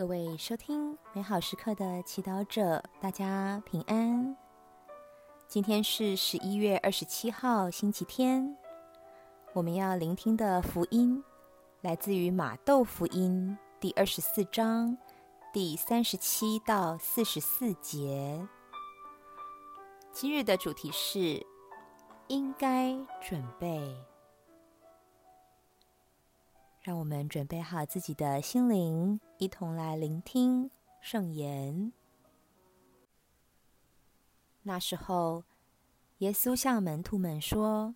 [0.00, 4.34] 各位收听美好时刻的祈祷者，大家平安。
[5.46, 8.56] 今天是十一月二十七号，星期天。
[9.52, 11.22] 我们要聆听的福音
[11.82, 14.96] 来自于马窦福音第二十四章
[15.52, 18.48] 第三十七到四十四节。
[20.12, 21.46] 今日的主题是
[22.28, 23.94] 应该准备。
[26.82, 30.70] 让我们准备好自己的心灵，一同来聆听
[31.02, 31.92] 圣言。
[34.62, 35.44] 那时候，
[36.18, 37.94] 耶稣向门徒们说：“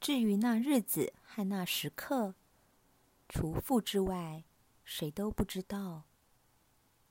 [0.00, 2.34] 至于那日子和那时刻，
[3.28, 4.42] 除父之外，
[4.82, 6.02] 谁都不知道，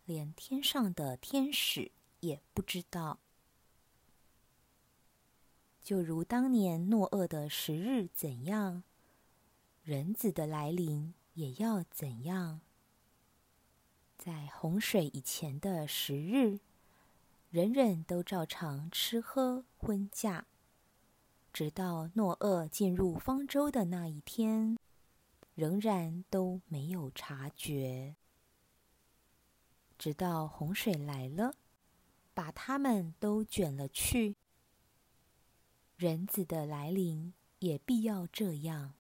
[0.04, 3.20] 连天上的天使也不知道。
[5.82, 8.84] 就如当年诺厄的时日怎样。”
[9.90, 12.62] 人子的来临也要怎样？
[14.20, 16.60] 在洪水以前的十日，
[17.50, 20.46] 人人都照常吃喝婚嫁，
[21.52, 24.78] 直到诺厄进入方舟的那一天，
[25.56, 28.16] 仍然都没有察觉。
[29.98, 31.56] 直到洪水来了，
[32.36, 34.36] 把他们都卷了去。
[35.98, 38.94] 人子的来临也必要这样。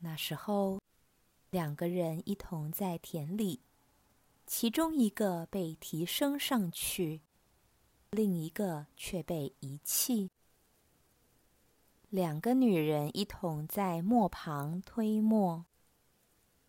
[0.00, 0.80] 那时候，
[1.50, 3.60] 两个人一同在田里，
[4.46, 7.20] 其中一个被提升上去，
[8.10, 10.30] 另一个却被遗弃。
[12.10, 15.66] 两个女人一同在磨旁推磨，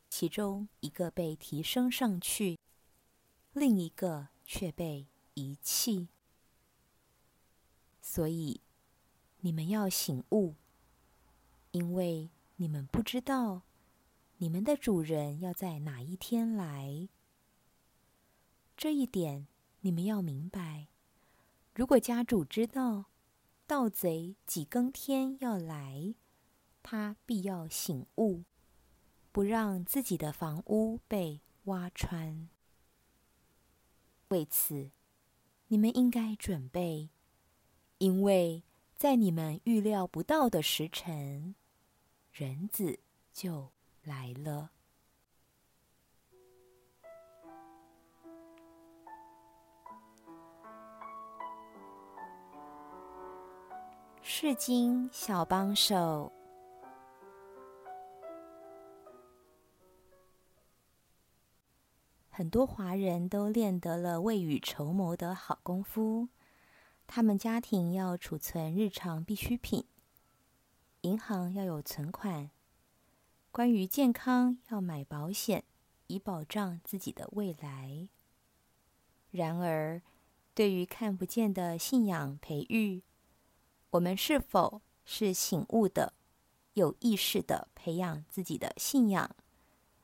[0.09, 2.57] 其中一个被提升上去，
[3.53, 6.07] 另一个却被遗弃。
[8.01, 8.59] 所以，
[9.41, 10.55] 你们要醒悟，
[11.69, 12.31] 因为。
[12.61, 13.61] 你们不知道，
[14.39, 17.07] 你们的主人要在哪一天来。
[18.75, 19.47] 这一点
[19.79, 20.87] 你们要明白。
[21.73, 23.05] 如果家主知道
[23.65, 26.13] 盗贼几更天要来，
[26.83, 28.43] 他必要醒悟，
[29.31, 32.49] 不让自己的房屋被挖穿。
[34.27, 34.91] 为此，
[35.69, 37.09] 你们应该准备，
[37.99, 38.63] 因为
[38.97, 41.55] 在你们预料不到的时辰。
[42.31, 42.99] 人子
[43.31, 43.69] 就
[44.03, 44.71] 来了。
[54.21, 56.31] 世经小帮手，
[62.29, 66.29] 很多华人都练得了未雨绸缪的好功夫。
[67.05, 69.83] 他们家庭要储存日常必需品。
[71.01, 72.51] 银行要有存款，
[73.51, 75.63] 关于健康要买保险，
[76.07, 78.09] 以保障自己的未来。
[79.31, 80.01] 然而，
[80.53, 83.01] 对于看不见的信仰培育，
[83.91, 86.11] 我们是否是醒悟的、
[86.73, 89.33] 有意识的培养自己的信仰，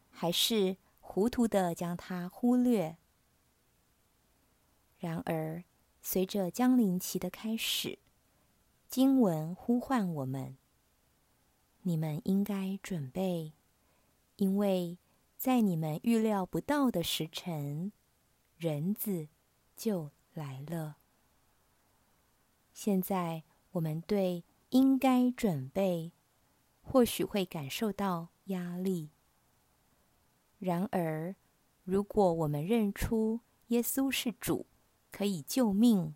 [0.10, 2.96] 还是糊涂的将它忽略？
[4.98, 5.66] 然而，
[6.02, 8.00] 随着降临期的开始，
[8.88, 10.56] 经文呼唤我们。
[11.88, 13.54] 你们应该准备，
[14.38, 14.98] 因为
[15.38, 17.92] 在你们预料不到的时辰，
[18.58, 19.28] 人子
[19.78, 20.98] 就来了。
[22.74, 26.12] 现在我们对应该准备，
[26.82, 29.12] 或许会感受到压力。
[30.58, 31.36] 然而，
[31.84, 34.66] 如果我们认出耶稣是主，
[35.12, 36.16] 可以救命，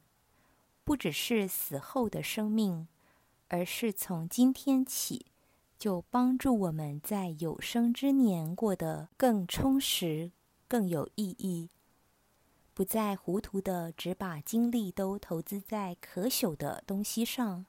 [0.83, 2.87] 不只是死后的生命，
[3.49, 5.27] 而是从今天起。
[5.79, 10.33] 就帮助我们在有生之年过得更充实、
[10.67, 11.69] 更有意义，
[12.73, 17.65] 不再糊涂的只把精力都投资在可朽的东西上，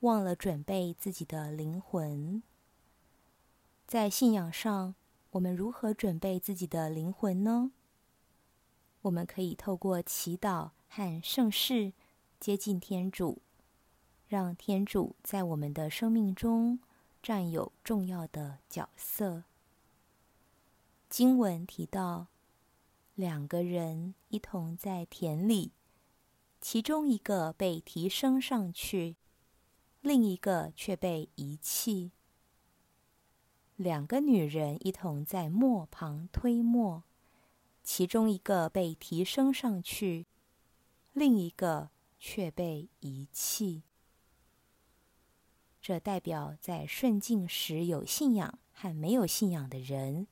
[0.00, 2.42] 忘了准备自己的灵魂。
[3.86, 4.94] 在信仰上，
[5.32, 7.72] 我们如何准备自己的灵魂呢？
[9.02, 11.92] 我们可以透过祈祷和圣事
[12.40, 13.42] 接近天主，
[14.26, 16.78] 让天主在我们的生命中。
[17.24, 19.44] 占有重要的角色。
[21.08, 22.26] 经文提到，
[23.14, 25.72] 两个人一同在田里，
[26.60, 29.16] 其中一个被提升上去，
[30.02, 32.12] 另一个却被遗弃。
[33.76, 37.04] 两个女人一同在磨旁推磨，
[37.82, 40.26] 其中一个被提升上去，
[41.14, 41.88] 另一个
[42.18, 43.84] 却被遗弃。
[45.86, 50.26] 这代表在顺境时有信仰和没有信仰的人，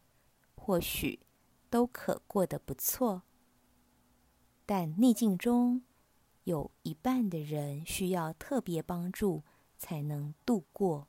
[0.54, 1.20] 或许
[1.68, 3.20] 都可过得不错，
[4.64, 5.82] 但逆境中
[6.44, 9.42] 有一半的人需要特别帮助
[9.76, 11.06] 才能度过。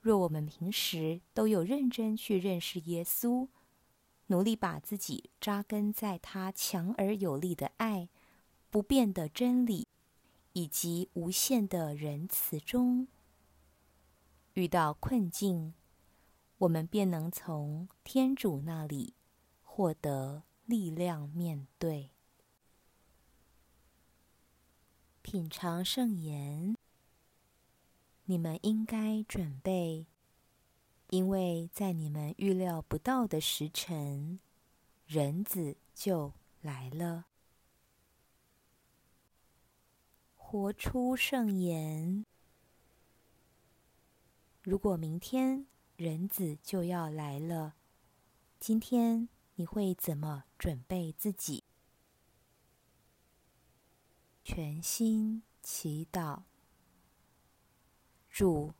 [0.00, 3.48] 若我们平时都有认真去认识耶稣，
[4.28, 8.08] 努力把自己扎根在他强而有力的爱、
[8.70, 9.88] 不变的真理
[10.58, 13.06] 以及无限的仁慈中，
[14.54, 15.72] 遇到困境。
[16.56, 19.14] 我们便能从天主那里
[19.62, 22.10] 获得力量面对。
[25.22, 26.76] 品尝圣言，
[28.24, 30.08] 你们应该准备，
[31.10, 34.40] 因为在你们预料不到的时辰，
[35.06, 37.27] 人子就来了。
[40.50, 42.24] 活出圣言。
[44.62, 45.66] 如果明天。
[45.98, 47.74] 人子就要来了，
[48.60, 51.64] 今天你会怎么准备自己？
[54.44, 56.44] 全心祈祷，
[58.30, 58.74] 主，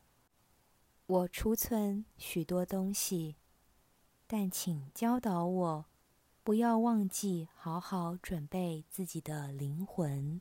[1.07, 3.35] 我储存许多东西，
[4.29, 5.87] 但请教导我，
[6.45, 10.41] 不要忘记好好准备自己的灵魂。